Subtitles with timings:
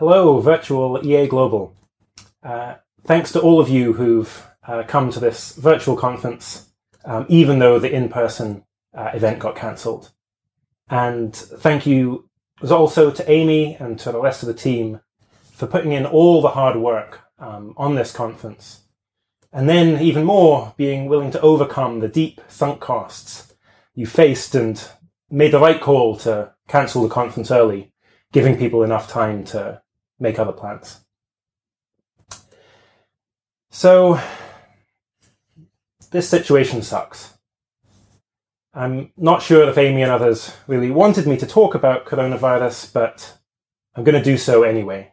[0.00, 1.74] Hello, virtual EA Global.
[2.42, 6.70] Uh, thanks to all of you who've uh, come to this virtual conference,
[7.04, 8.64] um, even though the in-person
[8.96, 10.10] uh, event got cancelled.
[10.88, 12.30] And thank you
[12.62, 15.00] also to Amy and to the rest of the team
[15.52, 18.84] for putting in all the hard work um, on this conference.
[19.52, 23.52] And then even more, being willing to overcome the deep sunk costs
[23.94, 24.82] you faced and
[25.28, 27.92] made the right call to cancel the conference early,
[28.32, 29.82] giving people enough time to
[30.20, 31.00] make other plans.
[33.70, 34.20] So,
[36.10, 37.34] this situation sucks.
[38.72, 43.38] I'm not sure if Amy and others really wanted me to talk about coronavirus, but
[43.94, 45.12] I'm going to do so anyway.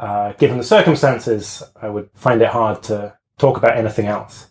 [0.00, 4.48] Uh, given the circumstances, I would find it hard to talk about anything else.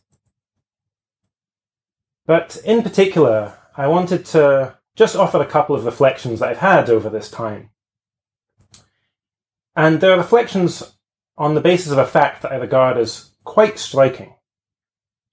[2.25, 6.89] But in particular, I wanted to just offer a couple of reflections that I've had
[6.89, 7.71] over this time.
[9.75, 10.95] And they're reflections
[11.37, 14.35] on the basis of a fact that I regard as quite striking,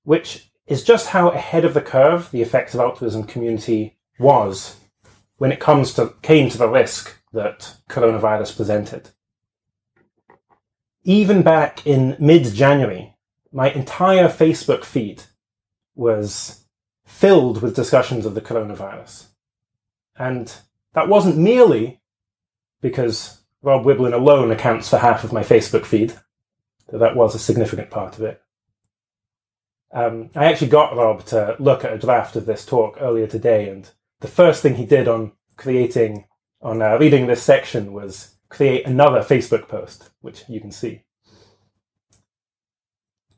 [0.05, 4.77] which is just how ahead of the curve the effective altruism community was
[5.39, 9.11] when it comes to came to the risk that coronavirus presented.
[11.05, 13.15] Even back in mid-January,
[13.53, 15.23] my entire Facebook feed
[15.95, 16.65] was
[17.07, 19.27] filled with discussions of the coronavirus.
[20.17, 20.53] And
[20.93, 22.01] that wasn't merely
[22.81, 26.15] because Rob Wiblin alone accounts for half of my Facebook feed,
[26.89, 28.41] though that was a significant part of it.
[29.93, 33.69] Um, I actually got Rob to look at a draft of this talk earlier today,
[33.69, 36.27] and the first thing he did on creating,
[36.61, 41.03] on uh, reading this section was create another Facebook post, which you can see.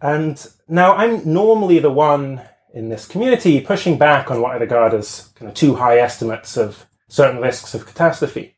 [0.01, 4.95] And now I'm normally the one in this community pushing back on what I regard
[4.95, 8.57] as kind of too high estimates of certain risks of catastrophe.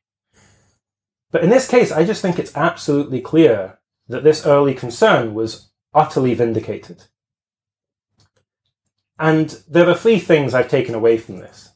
[1.33, 5.71] But in this case, I just think it's absolutely clear that this early concern was
[5.95, 7.05] utterly vindicated.
[9.19, 11.71] And there are three things I've taken away from this.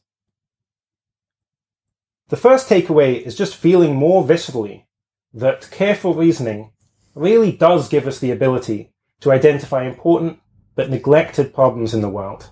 [2.29, 4.85] The first takeaway is just feeling more viscerally
[5.33, 6.73] that careful reasoning
[7.15, 10.39] really does give us the ability to identify important
[10.75, 12.51] but neglected problems in the world.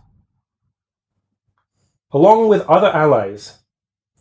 [2.12, 3.58] Along with other allies,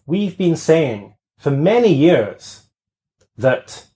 [0.06, 2.63] we've been saying for many years
[3.38, 3.88] that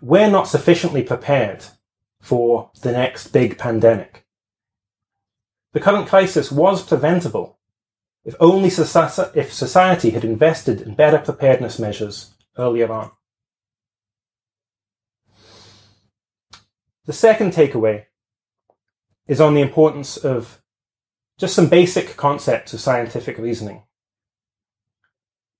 [0.00, 1.64] we're not sufficiently prepared
[2.20, 4.26] for the next big pandemic.
[5.72, 7.58] The current crisis was preventable
[8.24, 13.10] if only if society had invested in better preparedness measures earlier on.
[17.04, 18.04] The second takeaway
[19.26, 20.62] is on the importance of
[21.38, 23.82] just some basic concepts of scientific reasoning.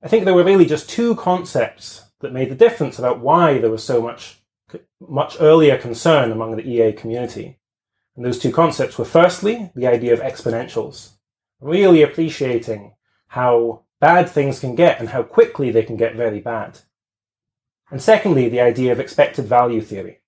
[0.04, 3.70] I think there were really just two concepts that made the difference about why there
[3.70, 4.38] was so much,
[5.00, 7.58] much earlier concern among the EA community.
[8.16, 11.10] And those two concepts were firstly, the idea of exponentials,
[11.60, 12.94] really appreciating
[13.28, 16.78] how bad things can get and how quickly they can get very bad.
[17.90, 20.20] And secondly, the idea of expected value theory,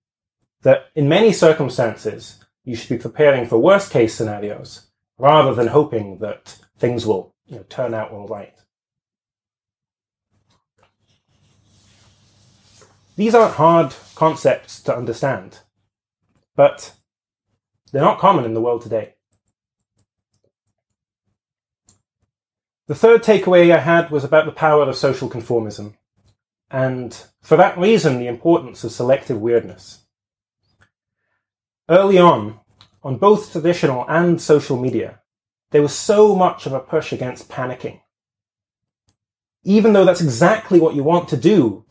[0.62, 4.86] that in many circumstances, you should be preparing for worst case scenarios
[5.18, 8.54] rather than hoping that things will you know, turn out all right.
[13.16, 15.60] These aren't hard concepts to understand,
[16.56, 16.92] but
[17.92, 19.14] they're not common in the world today.
[22.86, 25.94] The third takeaway I had was about the power of social conformism,
[26.70, 30.04] and for that reason, the importance of selective weirdness.
[31.88, 32.60] Early on,
[33.02, 35.20] on both traditional and social media,
[35.70, 38.00] there was so much of a push against panicking.
[39.62, 41.84] Even though that's exactly what you want to do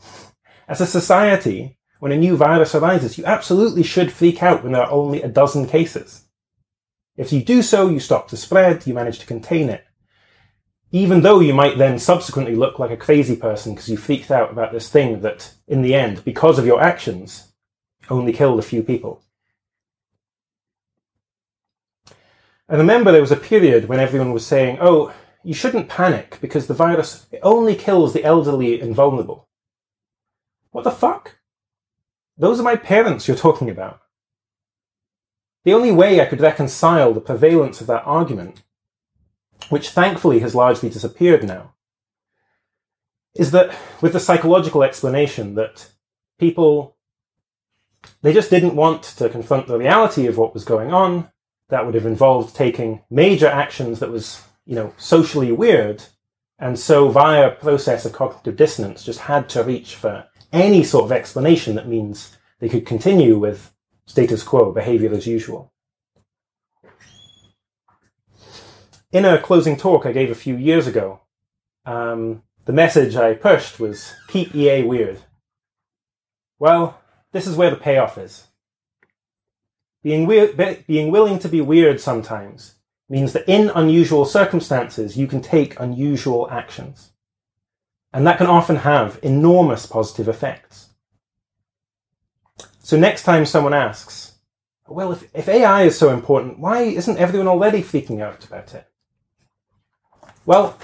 [0.68, 4.84] as a society, when a new virus arises, you absolutely should freak out when there
[4.84, 6.26] are only a dozen cases.
[7.16, 9.86] If you do so, you stop the spread, you manage to contain it.
[10.92, 14.52] Even though you might then subsequently look like a crazy person because you freaked out
[14.52, 17.54] about this thing that, in the end, because of your actions,
[18.10, 19.24] only killed a few people.
[22.70, 26.68] I remember there was a period when everyone was saying, oh, you shouldn't panic because
[26.68, 29.48] the virus only kills the elderly and vulnerable.
[30.74, 31.36] What the fuck?
[32.36, 34.02] Those are my parents you're talking about.
[35.64, 38.64] The only way I could reconcile the prevalence of that argument,
[39.70, 41.76] which thankfully has largely disappeared now,
[43.36, 45.92] is that with the psychological explanation that
[46.40, 46.98] people,
[48.24, 51.30] they just didn't want to confront the reality of what was going on.
[51.70, 56.04] That would have involved taking major actions that was, you know, socially weird.
[56.58, 61.06] And so via a process of cognitive dissonance, just had to reach for any sort
[61.06, 63.74] of explanation that means they could continue with
[64.06, 65.74] status quo, behavior as usual.
[69.12, 71.22] In a closing talk I gave a few years ago,
[71.86, 75.20] um, the message I pushed was keep EA weird.
[76.60, 77.00] Well,
[77.32, 78.48] this is where the payoff is.
[80.04, 82.76] Being, weird, being willing to be weird sometimes
[83.10, 87.13] means that in unusual circumstances you can take unusual actions.
[88.14, 90.90] And that can often have enormous positive effects.
[92.80, 94.34] So next time someone asks,
[94.88, 98.88] well, if, if AI is so important, why isn't everyone already freaking out about it?
[100.46, 100.78] Well,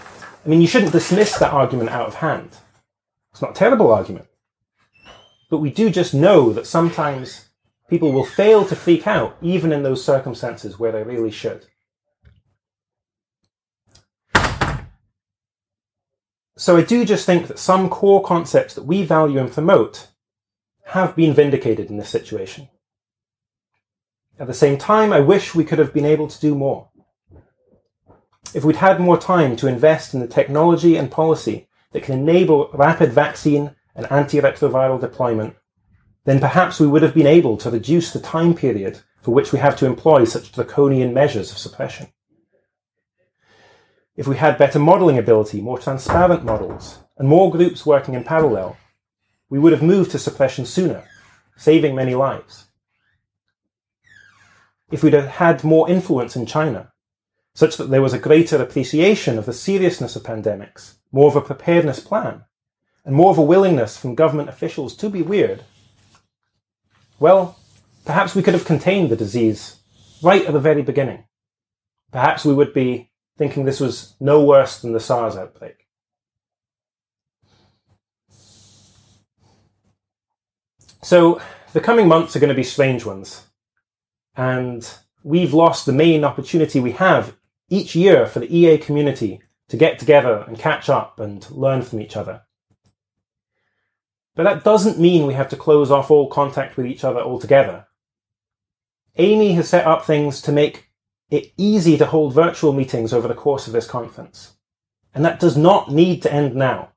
[0.43, 2.57] I mean, you shouldn't dismiss that argument out of hand.
[3.31, 4.25] It's not a terrible argument.
[5.49, 7.49] But we do just know that sometimes
[7.89, 11.65] people will fail to freak out, even in those circumstances where they really should.
[16.59, 20.09] So I do just think that some core concepts that we value and promote
[20.87, 22.67] have been vindicated in this situation.
[24.37, 26.89] At the same time, I wish we could have been able to do more.
[28.53, 32.69] If we'd had more time to invest in the technology and policy that can enable
[32.73, 35.55] rapid vaccine and antiretroviral deployment,
[36.25, 39.59] then perhaps we would have been able to reduce the time period for which we
[39.59, 42.07] have to employ such draconian measures of suppression
[44.19, 48.75] if we had better modelling ability, more transparent models, and more groups working in parallel,
[49.49, 51.05] we would have moved to suppression sooner,
[51.55, 52.65] saving many lives.
[54.91, 56.91] If we'd have had more influence in China,
[57.53, 61.41] such that there was a greater appreciation of the seriousness of pandemics, more of a
[61.41, 62.43] preparedness plan,
[63.05, 65.63] and more of a willingness from government officials to be weird,
[67.21, 67.57] well,
[68.03, 69.77] perhaps we could have contained the disease
[70.21, 71.23] right at the very beginning.
[72.11, 73.08] Perhaps we would be
[73.39, 75.87] thinking this was no worse than the SARS outbreak.
[81.01, 81.41] So
[81.71, 83.47] the coming months are going to be strange ones.
[84.35, 84.87] And
[85.23, 87.37] we've lost the main opportunity we have
[87.69, 92.01] each year for the EA community to get together and catch up and learn from
[92.01, 92.41] each other.
[94.35, 97.87] But that doesn't mean we have to close off all contact with each other altogether.
[99.15, 100.88] Amy has set up things to make
[101.29, 104.55] it easy to hold virtual meetings over the course of this conference.
[105.13, 106.89] And that does not need to end now.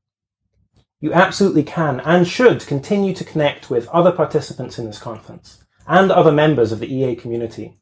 [1.00, 6.10] You absolutely can and should continue to connect with other participants in this conference and
[6.10, 7.80] other members of the EA community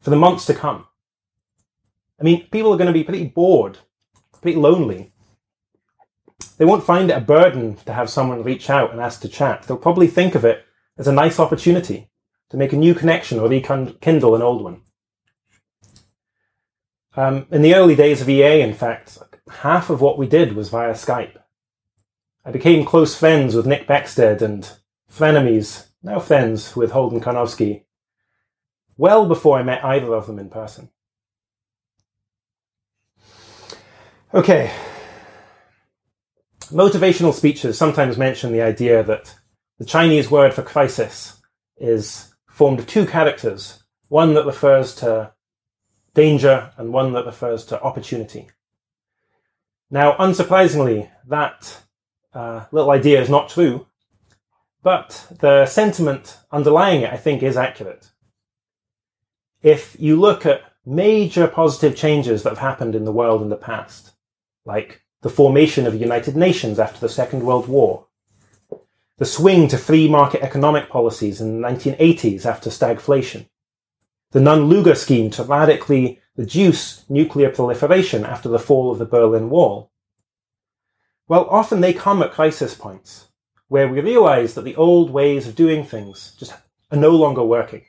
[0.00, 0.86] for the months to come.
[2.20, 3.78] I mean, people are going to be pretty bored,
[4.40, 5.12] pretty lonely.
[6.58, 9.62] They won't find it a burden to have someone reach out and ask to chat.
[9.62, 10.64] They'll probably think of it
[10.98, 12.10] as a nice opportunity
[12.50, 14.82] to make a new connection or rekindle an old one.
[17.16, 19.18] Um, in the early days of EA, in fact,
[19.50, 21.36] half of what we did was via Skype.
[22.44, 24.70] I became close friends with Nick Beckstead and
[25.10, 27.84] frenemies, now friends, with Holden Karnofsky,
[28.96, 30.90] well before I met either of them in person.
[34.32, 34.70] Okay.
[36.66, 39.34] Motivational speeches sometimes mention the idea that
[39.78, 41.40] the Chinese word for crisis
[41.78, 45.32] is formed of two characters, one that refers to
[46.20, 48.46] danger and one that refers to opportunity.
[49.90, 51.80] Now, unsurprisingly, that
[52.34, 53.86] uh, little idea is not true,
[54.82, 55.08] but
[55.40, 58.10] the sentiment underlying it, I think, is accurate.
[59.62, 63.66] If you look at major positive changes that have happened in the world in the
[63.70, 64.12] past,
[64.66, 68.06] like the formation of the United Nations after the Second World War,
[69.16, 73.49] the swing to free market economic policies in the 1980s after stagflation,
[74.32, 79.90] the Nunn-Lugar scheme to radically reduce nuclear proliferation after the fall of the Berlin Wall?
[81.28, 83.28] Well, often they come at crisis points
[83.68, 86.52] where we realize that the old ways of doing things just
[86.90, 87.82] are no longer working.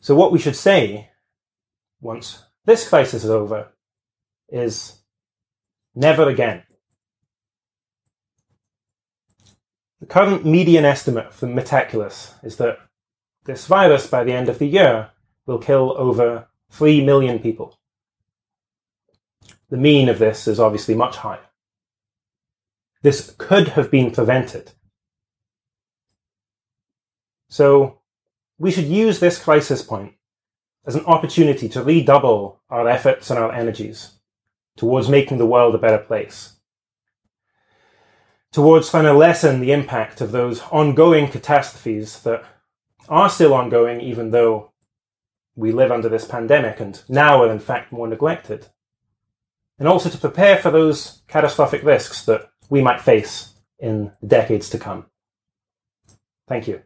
[0.00, 1.10] So what we should say
[2.00, 3.72] once this crisis is over
[4.48, 5.00] is
[5.94, 6.62] never again.
[10.00, 12.78] The current median estimate for Metaculus is that
[13.44, 15.10] this virus, by the end of the year,
[15.46, 17.78] will kill over 3 million people.
[19.68, 21.46] The mean of this is obviously much higher.
[23.02, 24.72] This could have been prevented.
[27.48, 28.00] So
[28.58, 30.14] we should use this crisis point
[30.86, 34.12] as an opportunity to redouble our efforts and our energies
[34.76, 36.59] towards making the world a better place
[38.52, 42.44] towards trying to lessen the impact of those ongoing catastrophes that
[43.08, 44.72] are still ongoing, even though
[45.56, 48.66] we live under this pandemic and now are in fact more neglected.
[49.78, 54.78] And also to prepare for those catastrophic risks that we might face in decades to
[54.78, 55.06] come.
[56.46, 56.82] Thank you.